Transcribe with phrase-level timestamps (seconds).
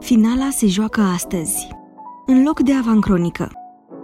[0.00, 1.68] Finala se joacă astăzi.
[2.26, 3.52] În loc de avancronică.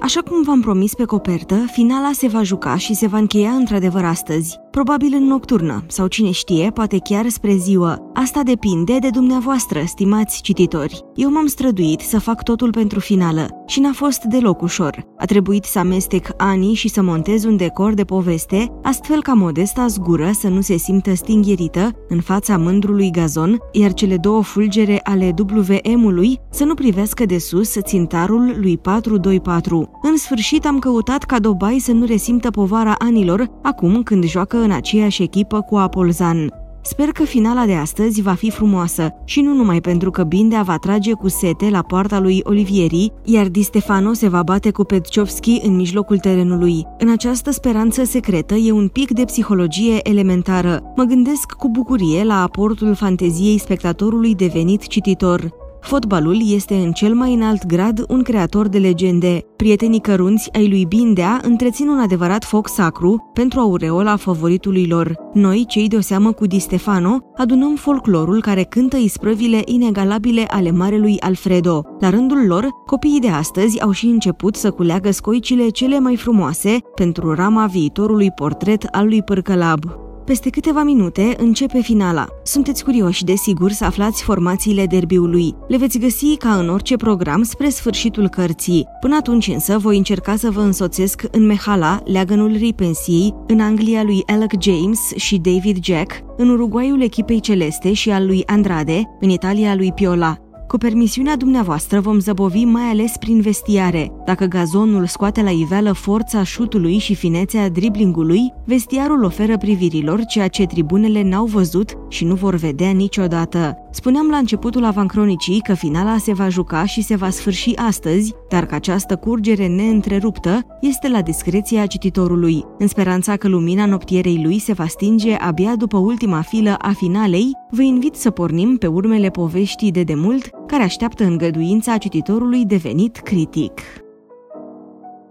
[0.00, 4.04] Așa cum v-am promis pe copertă, finala se va juca și se va încheia într-adevăr
[4.04, 8.10] astăzi, probabil în nocturnă, sau cine știe, poate chiar spre ziua.
[8.14, 11.04] Asta depinde de dumneavoastră, stimați cititori.
[11.14, 15.04] Eu m-am străduit să fac totul pentru finală și n-a fost deloc ușor.
[15.18, 19.86] A trebuit să amestec ani și să montez un decor de poveste, astfel ca modesta
[19.86, 25.34] zgură să nu se simtă stingherită în fața mândrului gazon, iar cele două fulgere ale
[25.38, 29.90] WM-ului să nu privească de sus țintarul lui 424.
[30.02, 34.72] În sfârșit am căutat ca Dobai să nu resimtă povara anilor, acum când joacă în
[34.72, 36.50] aceeași echipă cu Apolzan.
[36.82, 40.76] Sper că finala de astăzi va fi frumoasă și nu numai pentru că Bindea va
[40.76, 45.60] trage cu sete la poarta lui Olivieri, iar Di Stefano se va bate cu Petchovski
[45.62, 46.86] în mijlocul terenului.
[46.98, 50.82] În această speranță secretă e un pic de psihologie elementară.
[50.96, 55.65] Mă gândesc cu bucurie la aportul fanteziei spectatorului devenit cititor.
[55.86, 59.40] Fotbalul este în cel mai înalt grad un creator de legende.
[59.56, 65.14] Prietenii cărunți ai lui Bindea întrețin un adevărat foc sacru pentru aureola favoritului lor.
[65.32, 70.70] Noi, cei de o seamă cu Di Stefano, adunăm folclorul care cântă isprăvile inegalabile ale
[70.70, 71.82] marelui Alfredo.
[72.00, 76.78] La rândul lor, copiii de astăzi au și început să culeagă scoicile cele mai frumoase
[76.94, 80.05] pentru rama viitorului portret al lui Pârcălab.
[80.26, 82.26] Peste câteva minute începe finala.
[82.42, 85.54] Sunteți curioși, desigur, să aflați formațiile derbiului.
[85.68, 88.86] Le veți găsi ca în orice program spre sfârșitul cărții.
[89.00, 94.22] Până atunci însă voi încerca să vă însoțesc în Mehala, leagănul Ripensiei, în Anglia lui
[94.26, 99.74] Alec James și David Jack, în Uruguayul echipei celeste și al lui Andrade, în Italia
[99.74, 100.45] lui Piola.
[100.68, 104.12] Cu permisiunea dumneavoastră vom zăbovi mai ales prin vestiare.
[104.24, 110.64] Dacă gazonul scoate la iveală forța șutului și finețea driblingului, vestiarul oferă privirilor ceea ce
[110.64, 113.76] tribunele n-au văzut și nu vor vedea niciodată.
[113.90, 118.66] Spuneam la începutul avancronicii că finala se va juca și se va sfârși astăzi, dar
[118.66, 122.64] că această curgere neîntreruptă este la discreția cititorului.
[122.78, 127.50] În speranța că lumina noptierei lui se va stinge abia după ultima filă a finalei,
[127.70, 133.80] vă invit să pornim pe urmele poveștii de demult care așteaptă îngăduința cititorului devenit critic.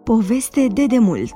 [0.03, 1.33] Poveste de demult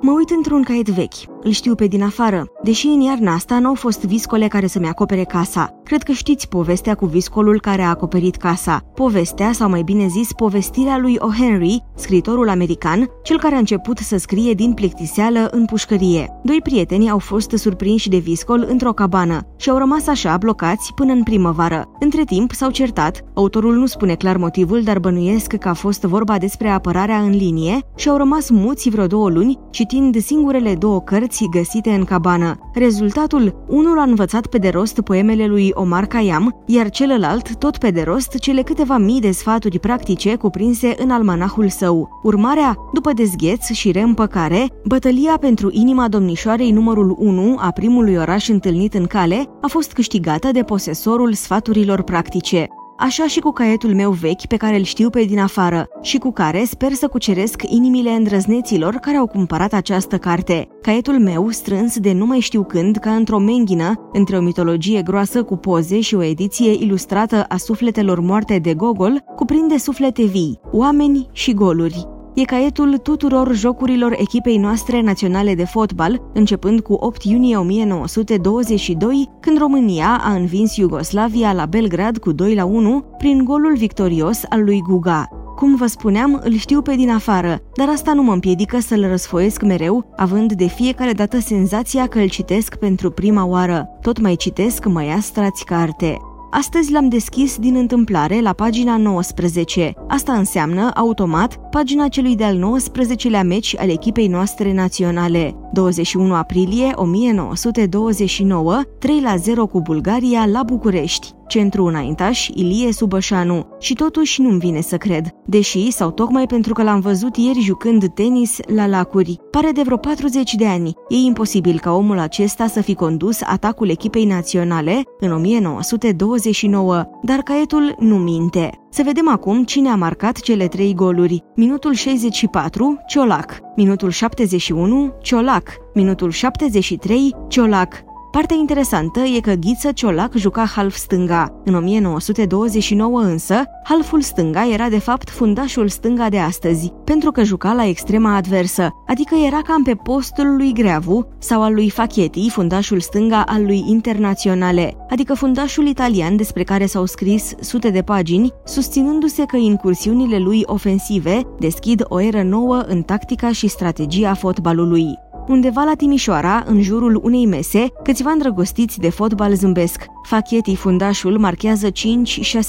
[0.00, 1.37] Mă uit într-un caiet vechi.
[1.42, 2.44] Îl știu pe din afară.
[2.62, 5.80] Deși în iarna asta n-au fost viscole care să-mi acopere casa.
[5.84, 8.80] Cred că știți povestea cu viscolul care a acoperit casa.
[8.94, 11.28] Povestea, sau mai bine zis, povestirea lui O.
[11.28, 16.28] Henry, scritorul american, cel care a început să scrie din plictiseală în pușcărie.
[16.42, 21.12] Doi prieteni au fost surprinși de viscol într-o cabană și au rămas așa blocați până
[21.12, 21.84] în primăvară.
[22.00, 26.38] Între timp s-au certat, autorul nu spune clar motivul, dar bănuiesc că a fost vorba
[26.38, 31.27] despre apărarea în linie și au rămas muți vreo două luni citind singurele două cărți
[31.50, 32.58] găsite în cabană.
[32.74, 37.90] Rezultatul, unul a învățat pe de rost poemele lui Omar Khayyam, iar celălalt tot pe
[37.90, 42.20] de rost cele câteva mii de sfaturi practice cuprinse în almanahul său.
[42.22, 48.94] Urmarea, după dezgheț și reîmpăcare, bătălia pentru inima domnișoarei numărul 1 a primului oraș întâlnit
[48.94, 52.68] în cale a fost câștigată de posesorul sfaturilor practice
[52.98, 56.32] așa și cu caietul meu vechi pe care îl știu pe din afară și cu
[56.32, 60.68] care sper să cuceresc inimile îndrăzneților care au cumpărat această carte.
[60.82, 65.42] Caietul meu, strâns de nu mai știu când, ca într-o menghină, între o mitologie groasă
[65.42, 71.28] cu poze și o ediție ilustrată a sufletelor moarte de Gogol, cuprinde suflete vii, oameni
[71.32, 72.17] și goluri.
[72.38, 79.58] E caietul tuturor jocurilor echipei noastre naționale de fotbal, începând cu 8 iunie 1922, când
[79.58, 84.80] România a învins Iugoslavia la Belgrad cu 2 la 1 prin golul victorios al lui
[84.80, 85.28] Guga.
[85.56, 89.62] Cum vă spuneam, îl știu pe din afară, dar asta nu mă împiedică să-l răsfoiesc
[89.62, 93.88] mereu, având de fiecare dată senzația că îl citesc pentru prima oară.
[94.00, 96.18] Tot mai citesc măiastrați carte.
[96.50, 99.94] Astăzi l-am deschis din întâmplare la pagina 19.
[100.08, 105.54] Asta înseamnă, automat, pagina celui de-al 19-lea meci al echipei noastre naționale.
[105.72, 113.94] 21 aprilie 1929, 3 la 0 cu Bulgaria la București centru înaintaș Ilie Subășanu și
[113.94, 118.58] totuși nu-mi vine să cred, deși sau tocmai pentru că l-am văzut ieri jucând tenis
[118.66, 119.38] la lacuri.
[119.50, 120.94] Pare de vreo 40 de ani.
[121.08, 127.96] E imposibil ca omul acesta să fi condus atacul echipei naționale în 1929, dar caietul
[127.98, 128.70] nu minte.
[128.90, 131.42] Să vedem acum cine a marcat cele trei goluri.
[131.56, 133.58] Minutul 64, Ciolac.
[133.76, 135.68] Minutul 71, Ciolac.
[135.94, 138.07] Minutul 73, Ciolac.
[138.30, 141.60] Partea interesantă e că Ghiță Ciolac juca half stânga.
[141.64, 147.72] În 1929 însă, halful stânga era de fapt fundașul stânga de astăzi, pentru că juca
[147.72, 153.00] la extrema adversă, adică era cam pe postul lui Greavu sau al lui Facchetti, fundașul
[153.00, 159.44] stânga al lui Internaționale, adică fundașul italian despre care s-au scris sute de pagini, susținându-se
[159.44, 165.26] că incursiunile lui ofensive deschid o eră nouă în tactica și strategia fotbalului.
[165.48, 170.06] Undeva la Timișoara, în jurul unei mese, câțiva îndrăgostiți de fotbal zâmbesc.
[170.22, 171.92] Facheti, fundașul, marchează 5-6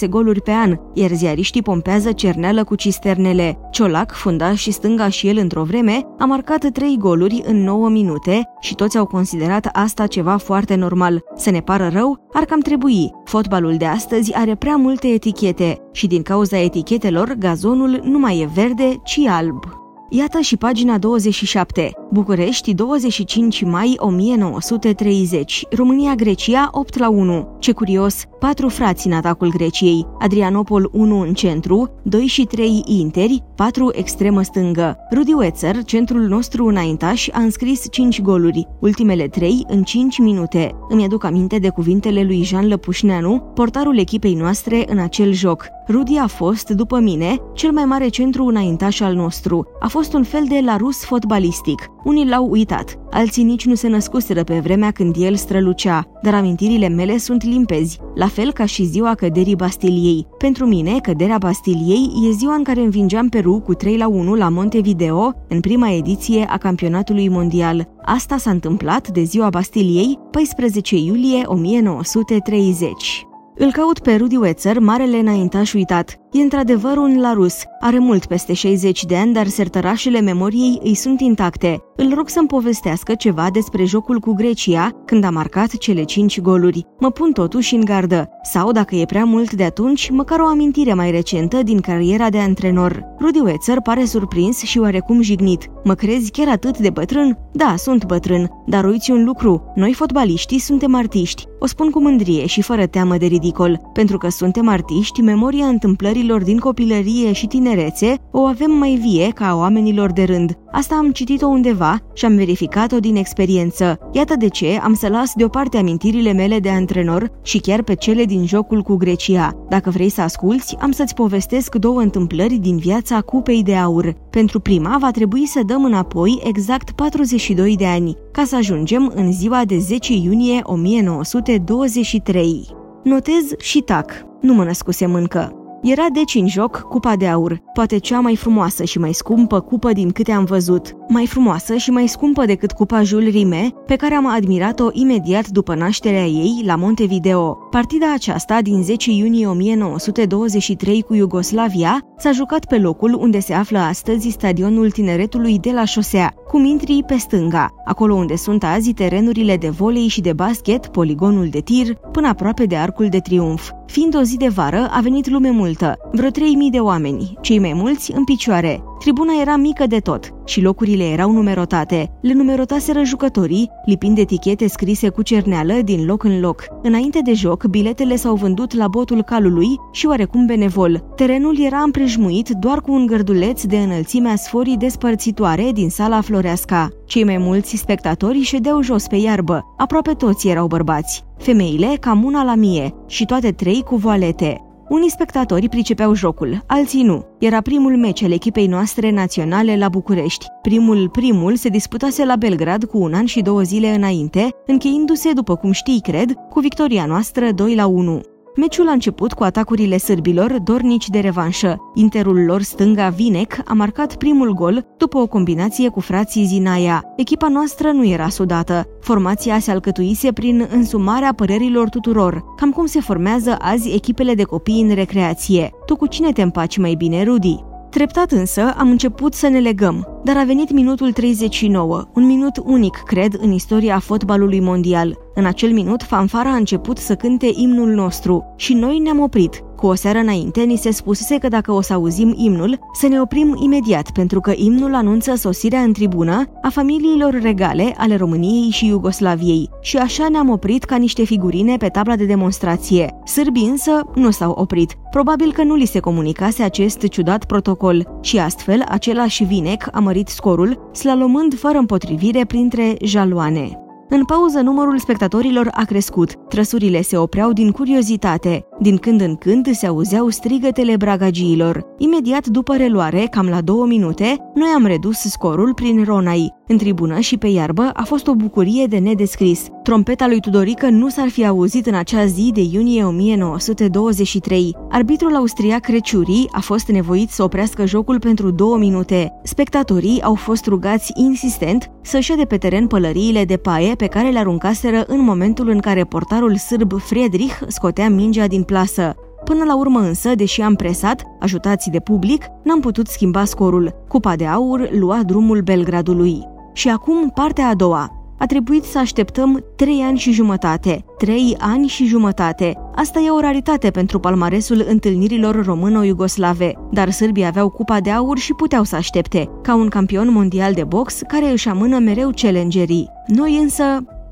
[0.10, 3.60] goluri pe an, iar ziariștii pompează cerneală cu cisternele.
[3.72, 8.44] Ciolac, fundaș și stânga și el într-o vreme, a marcat 3 goluri în 9 minute
[8.60, 11.24] și toți au considerat asta ceva foarte normal.
[11.36, 13.12] Să ne pară rău, ar cam trebui.
[13.24, 18.50] Fotbalul de astăzi are prea multe etichete și din cauza etichetelor, gazonul nu mai e
[18.54, 19.64] verde, ci alb.
[20.12, 21.92] Iată și pagina 27.
[22.12, 25.66] București, 25 mai 1930.
[25.72, 27.56] România-Grecia 8 la 1.
[27.60, 30.06] Ce curios, patru frați în atacul Greciei.
[30.20, 34.98] Adrianopol 1 în centru, 2 și 3 interi, 4 extremă stângă.
[35.14, 40.76] Rudi Wetzer, centrul nostru înaintaș, a înscris 5 goluri, ultimele 3 în 5 minute.
[40.90, 45.68] Îmi aduc aminte de cuvintele lui Jean Lăpușneanu, portarul echipei noastre în acel joc.
[45.90, 49.68] Rudi a fost, după mine, cel mai mare centru înaintaș al nostru.
[49.80, 51.90] A fost un fel de la rus fotbalistic.
[52.04, 56.88] Unii l-au uitat, alții nici nu se născuseră pe vremea când el strălucea, dar amintirile
[56.88, 60.28] mele sunt limpezi, la fel ca și ziua căderii Bastiliei.
[60.38, 64.50] Pentru mine, căderea Bastiliei e ziua în care învingeam Peru cu 3 la 1 la
[64.50, 67.88] Montevideo în prima ediție a campionatului mondial.
[68.06, 73.28] Asta s-a întâmplat de ziua Bastiliei, 14 iulie 1930.
[73.62, 76.20] Îl caut pe Rudy Wetzer, marele înaintaș uitat.
[76.32, 77.56] E într-adevăr un larus.
[77.80, 81.84] Are mult peste 60 de ani, dar sertărașele memoriei îi sunt intacte.
[81.96, 86.86] Îl rog să-mi povestească ceva despre jocul cu Grecia, când a marcat cele 5 goluri.
[87.00, 88.30] Mă pun totuși în gardă.
[88.44, 92.38] Sau, dacă e prea mult de atunci, măcar o amintire mai recentă din cariera de
[92.38, 93.04] antrenor.
[93.20, 95.68] Rudy Wetzer pare surprins și oarecum jignit.
[95.84, 97.38] Mă crezi chiar atât de bătrân?
[97.52, 99.72] Da, sunt bătrân, dar uiți un lucru.
[99.76, 101.46] Noi, fotbaliștii, suntem artiști.
[101.60, 103.82] O spun cu mândrie și fără teamă de ridicol.
[103.94, 109.32] Pentru că suntem artiști, memoria întâmplării întâmplărilor din copilărie și tinerețe o avem mai vie
[109.36, 110.58] ca a oamenilor de rând.
[110.72, 114.00] Asta am citit-o undeva și am verificat-o din experiență.
[114.12, 118.24] Iată de ce am să las deoparte amintirile mele de antrenor și chiar pe cele
[118.24, 119.66] din jocul cu Grecia.
[119.70, 124.14] Dacă vrei să asculți, am să-ți povestesc două întâmplări din viața Cupei de Aur.
[124.30, 129.32] Pentru prima va trebui să dăm înapoi exact 42 de ani, ca să ajungem în
[129.32, 132.68] ziua de 10 iunie 1923.
[133.04, 134.12] Notez și tac.
[134.42, 135.59] Nu mă născusem încă.
[135.82, 139.92] Era deci în joc cupa de aur, poate cea mai frumoasă și mai scumpă cupă
[139.92, 140.96] din câte am văzut.
[141.08, 145.76] Mai frumoasă și mai scumpă decât cupa Jules Rime, pe care am admirat-o imediat după
[145.76, 147.58] nașterea ei la Montevideo.
[147.70, 153.78] Partida aceasta din 10 iunie 1923 cu Iugoslavia s-a jucat pe locul unde se află
[153.80, 159.58] astăzi stadionul tineretului de la șosea, cu mintrii pe stânga, acolo unde sunt azi terenurile
[159.58, 163.70] de volei și de basket, poligonul de tir, până aproape de Arcul de Triunf.
[163.86, 167.74] Fiind o zi de vară, a venit lume multă, vreo 3000 de oameni, cei mai
[167.74, 168.84] mulți în picioare.
[169.00, 172.12] Tribuna era mică de tot și locurile erau numerotate.
[172.22, 176.64] Le numerotaseră jucătorii, lipind etichete scrise cu cerneală din loc în loc.
[176.82, 181.04] Înainte de joc, biletele s-au vândut la botul calului și oarecum benevol.
[181.16, 186.88] Terenul era împrejmuit doar cu un gărduleț de înălțimea sforii despărțitoare din sala floreasca.
[187.06, 189.64] Cei mai mulți spectatori ședeau jos pe iarbă.
[189.78, 191.24] Aproape toți erau bărbați.
[191.38, 194.69] Femeile cam una la mie și toate trei cu voalete.
[194.90, 197.26] Unii spectatori pricepeau jocul, alții nu.
[197.40, 200.46] Era primul meci al echipei noastre naționale la București.
[200.62, 205.56] Primul primul se disputase la Belgrad cu un an și două zile înainte, încheindu-se, după
[205.56, 208.22] cum știi, cred, cu victoria noastră 2 la 1.
[208.60, 211.78] Meciul a început cu atacurile sârbilor, dornici de revanșă.
[211.94, 217.04] Interul lor stânga Vinec a marcat primul gol după o combinație cu frații Zinaia.
[217.16, 218.88] Echipa noastră nu era sudată.
[219.02, 224.82] Formația se alcătuise prin însumarea părerilor tuturor, cam cum se formează azi echipele de copii
[224.82, 225.72] în recreație.
[225.86, 227.69] Tu cu cine te împaci mai bine, Rudy?
[227.90, 233.02] Treptat însă am început să ne legăm, dar a venit minutul 39, un minut unic,
[233.06, 235.18] cred, în istoria fotbalului mondial.
[235.34, 239.64] În acel minut, fanfara a început să cânte imnul nostru și noi ne-am oprit.
[239.80, 243.22] Cu o seară înainte, ni se spusese că dacă o să auzim imnul, să ne
[243.22, 248.88] oprim imediat, pentru că imnul anunță sosirea în tribună a familiilor regale ale României și
[248.88, 249.70] Iugoslaviei.
[249.82, 253.16] Și așa ne-am oprit ca niște figurine pe tabla de demonstrație.
[253.26, 254.94] Sârbii însă nu s-au oprit.
[255.12, 260.28] Probabil că nu li se comunicase acest ciudat protocol și astfel același Vinec a mărit
[260.28, 263.89] scorul, slalomând fără împotrivire printre jaloane.
[264.12, 266.34] În pauză, numărul spectatorilor a crescut.
[266.48, 268.66] Trăsurile se opreau din curiozitate.
[268.80, 271.86] Din când în când se auzeau strigătele bragagiilor.
[271.98, 276.59] Imediat după reluare, cam la două minute, noi am redus scorul prin Ronai.
[276.72, 279.68] În tribună și pe iarbă a fost o bucurie de nedescris.
[279.84, 284.76] Trompeta lui Tudorică nu s-ar fi auzit în acea zi de iunie 1923.
[284.90, 289.32] Arbitrul austriac Creciuri a fost nevoit să oprească jocul pentru două minute.
[289.44, 294.40] Spectatorii au fost rugați insistent să șede pe teren pălăriile de paie pe care le
[294.40, 299.16] aruncaseră în momentul în care portarul sârb Friedrich scotea mingea din plasă.
[299.44, 303.94] Până la urmă însă, deși am presat, ajutați de public, n-am putut schimba scorul.
[304.08, 306.58] Cupa de aur lua drumul Belgradului.
[306.74, 308.14] Și acum partea a doua.
[308.40, 311.06] A trebuit să așteptăm trei ani și jumătate.
[311.18, 312.74] Trei ani și jumătate.
[312.96, 318.54] Asta e o raritate pentru palmaresul întâlnirilor româno-iugoslave, dar sârbii aveau cupa de aur și
[318.54, 323.10] puteau să aștepte, ca un campion mondial de box care își amână mereu challengerii.
[323.28, 323.84] Noi însă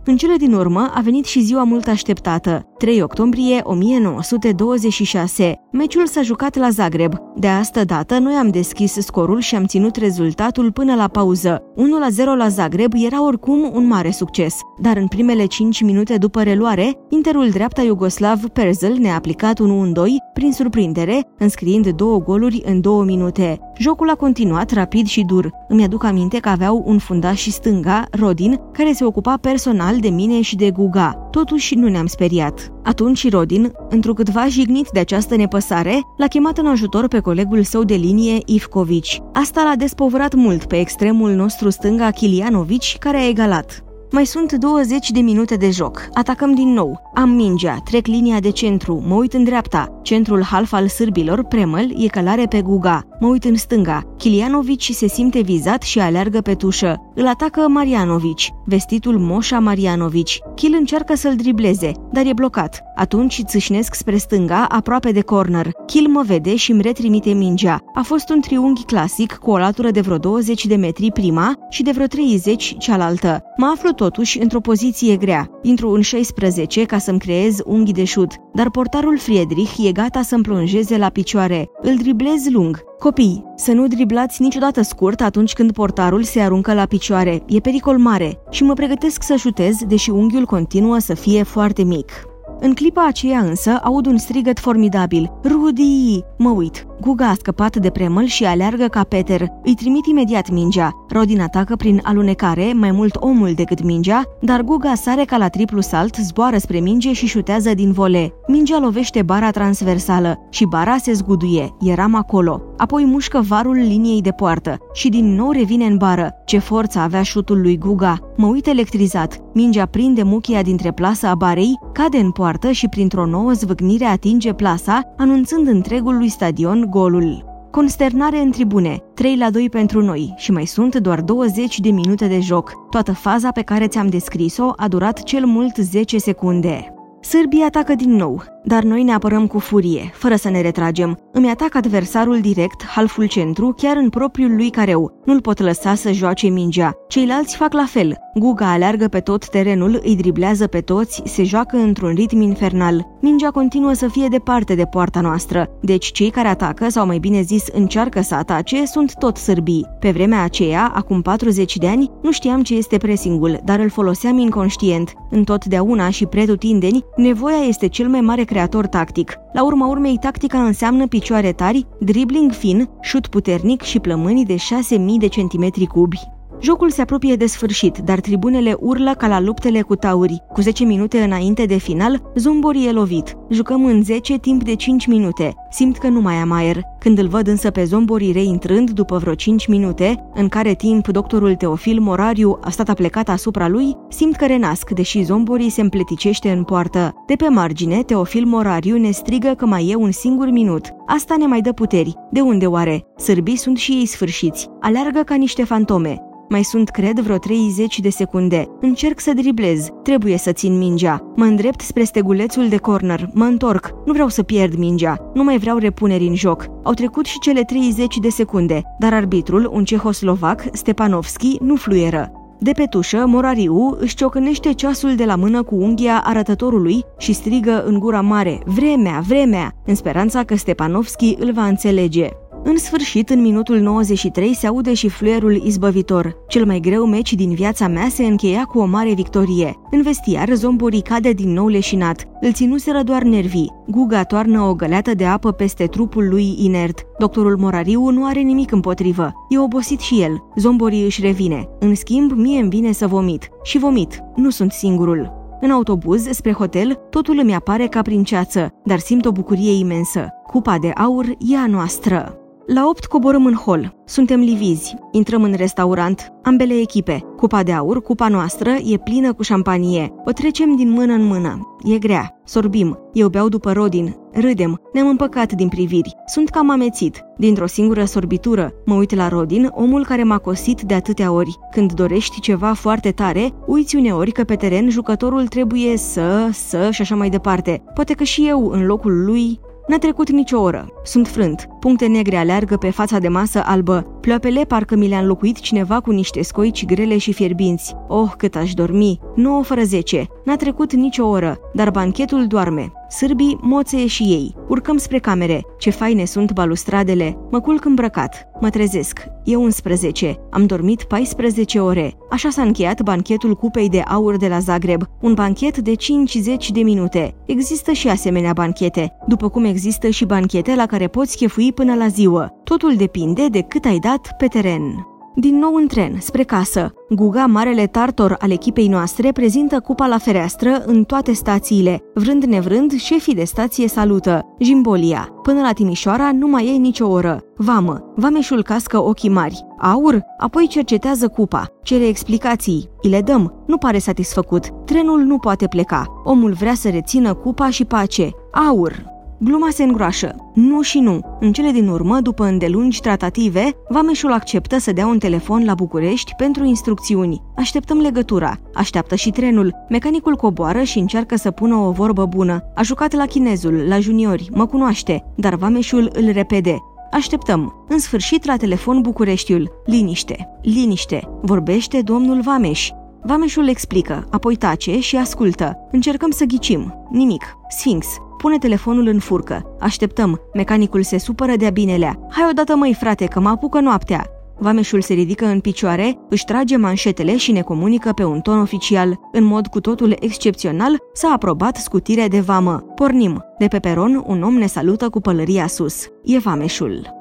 [0.06, 5.60] în cele din urmă a venit și ziua mult așteptată, 3 octombrie 1926.
[5.72, 7.14] Meciul s-a jucat la Zagreb.
[7.36, 11.64] De asta dată, noi am deschis scorul și am ținut rezultatul până la pauză.
[11.76, 16.94] 1-0 la Zagreb era oricum un mare succes, dar în primele 5 minute după reluare,
[17.10, 20.00] interul dreapta iugoslav Perzel ne-a aplicat un 1-2
[20.34, 23.60] prin surprindere, înscriind două goluri în două minute.
[23.78, 25.52] Jocul a continuat rapid și dur.
[25.68, 30.10] Îmi aduc aminte că aveau un fundaș și stânga, Rodin, care se ocupa personal de
[30.10, 31.28] mine și de Guga.
[31.32, 32.67] Totuși nu ne-am speriat.
[32.84, 37.96] Atunci Rodin, întrucâtva jignit de această nepăsare, l-a chemat în ajutor pe colegul său de
[37.96, 39.22] linie, Ivkovici.
[39.34, 43.82] Asta l-a despovărat mult pe extremul nostru stânga Kilianovici, care a egalat.
[44.12, 46.08] Mai sunt 20 de minute de joc.
[46.14, 47.12] Atacăm din nou.
[47.14, 50.00] Am mingea, trec linia de centru, mă uit în dreapta.
[50.02, 53.04] Centrul half al sârbilor, Premăl, e călare pe Guga.
[53.20, 54.02] Mă uit în stânga.
[54.18, 56.96] Kilianovici se simte vizat și aleargă pe tușă.
[57.16, 60.40] Îl atacă Marianovici, vestitul Moșa Marianovici.
[60.56, 62.82] Kil încearcă să-l dribleze, dar e blocat.
[62.96, 65.72] Atunci țâșnesc spre stânga, aproape de corner.
[65.86, 67.80] Kil mă vede și îmi retrimite mingea.
[67.94, 71.84] A fost un triunghi clasic cu o latură de vreo 20 de metri prima și
[71.84, 73.42] de vreo 30 cealaltă.
[73.58, 75.50] Mă aflu totuși într-o poziție grea.
[75.62, 80.44] Intru în 16 ca să-mi creez unghi de șut, dar portarul Friedrich e gata să-mi
[80.44, 81.70] plonjeze la picioare.
[81.82, 82.84] Îl driblez lung.
[83.00, 87.44] Copii, să nu driblați niciodată scurt atunci când portarul se aruncă la picioare.
[87.48, 92.12] E pericol mare și mă pregătesc să șutez, deși unghiul continuă să fie foarte mic.
[92.60, 95.32] În clipa aceea însă aud un strigăt formidabil.
[95.44, 96.20] Rudy!
[96.38, 96.87] Mă uit.
[97.02, 99.48] Guga a scăpat de premăl și aleargă ca Peter.
[99.64, 100.92] Îi trimit imediat mingea.
[101.10, 105.82] Rodin atacă prin alunecare, mai mult omul decât mingea, dar Guga sare ca la triplu
[105.82, 108.34] salt, zboară spre minge și șutează din vole.
[108.48, 111.76] Mingea lovește bara transversală și bara se zguduie.
[111.80, 112.62] Eram acolo.
[112.78, 116.32] Apoi mușcă varul liniei de poartă și din nou revine în bară.
[116.46, 118.18] Ce forță avea șutul lui Guga.
[118.36, 119.38] Mă uit electrizat.
[119.54, 124.54] Mingea prinde muchia dintre plasa a barei, cade în poartă și printr-o nouă zvâcnire atinge
[124.54, 127.46] plasa, anunțând întregului stadion golul.
[127.72, 132.28] Consternare în tribune, 3 la 2 pentru noi și mai sunt doar 20 de minute
[132.28, 132.74] de joc.
[132.90, 136.94] Toată faza pe care ți-am descris-o a durat cel mult 10 secunde.
[137.22, 141.18] Sârbii atacă din nou, dar noi ne apărăm cu furie, fără să ne retragem.
[141.32, 145.22] Îmi atac adversarul direct, halful centru, chiar în propriul lui careu.
[145.26, 146.94] Nu-l pot lăsa să joace mingea.
[147.08, 148.18] Ceilalți fac la fel.
[148.34, 153.08] Guga aleargă pe tot terenul, îi driblează pe toți, se joacă într-un ritm infernal.
[153.22, 157.42] Mingea continuă să fie departe de poarta noastră, deci cei care atacă, sau mai bine
[157.42, 159.86] zis încearcă să atace, sunt tot sârbii.
[160.00, 164.38] Pe vremea aceea, acum 40 de ani, nu știam ce este pressingul, dar îl foloseam
[164.38, 165.14] inconștient.
[165.30, 169.38] Întotdeauna și pretutindeni, nevoia este cel mai mare creator tactic.
[169.54, 175.18] La urma urmei, tactica înseamnă picioare tari, dribbling fin, șut puternic și plămânii de 6000
[175.18, 176.37] de centimetri cubi.
[176.62, 180.44] Jocul se apropie de sfârșit, dar tribunele urlă ca la luptele cu tauri.
[180.52, 183.38] Cu 10 minute înainte de final, Zombori e lovit.
[183.50, 185.54] Jucăm în 10 timp de 5 minute.
[185.70, 186.82] Simt că nu mai am aer.
[187.00, 191.56] Când îl văd însă pe Zombori reintrând după vreo 5 minute, în care timp doctorul
[191.56, 196.64] Teofil Morariu a stat aplecat asupra lui, simt că renasc, deși Zombori se împleticește în
[196.64, 197.14] poartă.
[197.28, 200.90] De pe margine, Teofil Morariu ne strigă că mai e un singur minut.
[201.08, 202.16] Asta ne mai dă puteri.
[202.32, 203.06] De unde oare?
[203.18, 204.68] Sârbii sunt și ei sfârșiți.
[204.80, 206.22] Aleargă ca niște fantome.
[206.50, 208.66] Mai sunt, cred, vreo 30 de secunde.
[208.82, 209.88] Încerc să driblez.
[210.04, 211.32] Trebuie să țin mingea.
[211.36, 213.30] Mă îndrept spre stegulețul de corner.
[213.34, 213.94] Mă întorc.
[214.06, 215.32] Nu vreau să pierd mingea.
[215.34, 216.66] Nu mai vreau repuneri în joc.
[216.84, 222.32] Au trecut și cele 30 de secunde, dar arbitrul, un cehoslovac, Stepanovski, nu fluieră.
[222.60, 227.84] De pe tușă, Morariu își ciocănește ceasul de la mână cu unghia arătătorului și strigă
[227.86, 232.30] în gura mare, vremea, vremea, în speranța că Stepanovski îl va înțelege.
[232.64, 236.36] În sfârșit, în minutul 93 se aude și fluierul izbăvitor.
[236.48, 239.76] Cel mai greu meci din viața mea se încheia cu o mare victorie.
[239.92, 242.24] În vestiar, zomborii cade din nou leșinat.
[242.42, 243.74] Îl ținuseră doar nervii.
[243.88, 247.06] Guga toarnă o găleată de apă peste trupul lui inert.
[247.18, 249.32] Doctorul Morariu nu are nimic împotrivă.
[249.50, 250.44] E obosit și el.
[250.56, 251.70] Zomborii își revine.
[251.80, 253.50] În schimb, mie îmi vine să vomit.
[253.64, 254.20] Și vomit.
[254.36, 255.32] Nu sunt singurul.
[255.62, 260.28] În autobuz, spre hotel, totul îmi apare ca prin ceață, dar simt o bucurie imensă.
[260.48, 262.38] Cupa de aur e a noastră.
[262.74, 263.96] La 8 coborâm în hol.
[264.06, 264.96] Suntem livizi.
[265.12, 266.32] Intrăm în restaurant.
[266.44, 267.24] Ambele echipe.
[267.38, 270.14] Cupa de aur, cupa noastră, e plină cu șampanie.
[270.26, 271.78] O trecem din mână în mână.
[271.84, 272.40] E grea.
[272.44, 273.00] Sorbim.
[273.14, 274.16] Eu beau după Rodin.
[274.32, 274.82] Râdem.
[274.94, 276.16] Ne-am împăcat din priviri.
[276.26, 277.24] Sunt cam amețit.
[277.38, 281.58] Dintr-o singură sorbitură, mă uit la Rodin, omul care m-a cosit de atâtea ori.
[281.72, 287.02] Când dorești ceva foarte tare, uiți uneori că pe teren jucătorul trebuie să, să și
[287.02, 287.84] așa mai departe.
[287.94, 290.88] Poate că și eu, în locul lui, N-a trecut nicio oră.
[291.04, 291.68] Sunt frânt.
[291.80, 294.17] Puncte negre aleargă pe fața de masă albă.
[294.28, 297.96] Ploapele parcă mi le-a înlocuit cineva cu niște scoici grele și fierbinți.
[298.08, 299.20] Oh, cât aș dormi!
[299.36, 300.28] 9 fără 10.
[300.46, 302.92] N-a trecut nicio oră, dar banchetul doarme.
[303.10, 304.56] Sârbii moțe și ei.
[304.68, 305.62] Urcăm spre camere.
[305.80, 307.38] Ce faine sunt balustradele.
[307.52, 308.48] Mă culc îmbrăcat.
[308.62, 309.26] Mă trezesc.
[309.44, 310.36] E 11.
[310.52, 312.14] Am dormit 14 ore.
[312.30, 315.04] Așa s-a încheiat banchetul cupei de aur de la Zagreb.
[315.22, 317.36] Un banchet de 50 de minute.
[317.46, 322.08] Există și asemenea banchete, după cum există și banchete la care poți chefui până la
[322.08, 322.54] ziua.
[322.64, 325.08] Totul depinde de cât ai dat pe teren.
[325.40, 326.94] Din nou în tren, spre casă.
[327.10, 332.02] Guga, marele tartor al echipei noastre, prezintă cupa la fereastră în toate stațiile.
[332.14, 334.46] Vrând nevrând, șefii de stație salută.
[334.60, 335.30] Jimbolia.
[335.42, 337.42] Până la Timișoara nu mai e nicio oră.
[337.56, 338.14] Vamă.
[338.16, 339.66] Vameșul cască ochii mari.
[339.80, 340.24] Aur?
[340.38, 341.66] Apoi cercetează cupa.
[341.84, 342.90] Cere explicații.
[343.02, 343.64] Îi le dăm.
[343.68, 344.70] Nu pare satisfăcut.
[344.86, 346.22] Trenul nu poate pleca.
[346.24, 348.30] Omul vrea să rețină cupa și pace.
[348.52, 349.16] Aur.
[349.40, 350.36] Gluma se îngroașă.
[350.54, 351.38] Nu și nu.
[351.40, 356.34] În cele din urmă, după îndelungi tratative, Vameșul acceptă să dea un telefon la București
[356.38, 357.42] pentru instrucțiuni.
[357.56, 358.60] Așteptăm legătura.
[358.74, 359.76] Așteaptă și trenul.
[359.90, 362.64] Mecanicul coboară și încearcă să pună o vorbă bună.
[362.76, 366.78] A jucat la chinezul, la juniori, mă cunoaște, dar Vameșul îl repede.
[367.12, 367.86] Așteptăm.
[367.88, 369.72] În sfârșit, la telefon Bucureștiul.
[369.86, 370.50] Liniște.
[370.62, 371.28] Liniște.
[371.42, 372.90] Vorbește domnul Vameș.
[373.24, 375.78] Vameșul explică, apoi tace și ascultă.
[375.92, 376.94] Încercăm să ghicim.
[377.12, 377.57] Nimic.
[377.70, 378.08] Sfinx.
[378.38, 379.76] Pune telefonul în furcă.
[379.80, 380.40] Așteptăm.
[380.54, 382.20] Mecanicul se supără de-a binelea.
[382.30, 384.26] Hai odată măi, frate, că mă apucă noaptea.
[384.60, 389.20] Vameșul se ridică în picioare, își trage manșetele și ne comunică pe un ton oficial.
[389.32, 392.84] În mod cu totul excepțional, s-a aprobat scutirea de vamă.
[392.96, 393.46] Pornim.
[393.58, 396.06] De pe peron, un om ne salută cu pălăria sus.
[396.24, 397.16] E Vameșul.